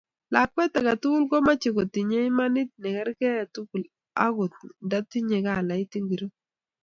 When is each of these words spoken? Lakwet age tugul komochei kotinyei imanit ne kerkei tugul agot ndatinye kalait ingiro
Lakwet 0.33 0.73
age 0.79 0.93
tugul 1.01 1.23
komochei 1.29 1.75
kotinyei 1.75 2.27
imanit 2.31 2.69
ne 2.77 2.89
kerkei 2.95 3.43
tugul 3.53 3.83
agot 4.25 4.53
ndatinye 4.85 5.37
kalait 5.45 5.91
ingiro 5.99 6.27